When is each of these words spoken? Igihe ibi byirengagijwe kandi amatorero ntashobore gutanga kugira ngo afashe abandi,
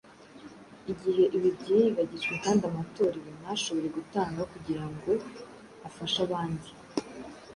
Igihe 0.91 1.23
ibi 1.35 1.49
byirengagijwe 1.57 2.33
kandi 2.43 2.61
amatorero 2.69 3.29
ntashobore 3.39 3.87
gutanga 3.97 4.41
kugira 4.51 4.83
ngo 4.93 5.11
afashe 5.87 6.19
abandi, 6.27 6.69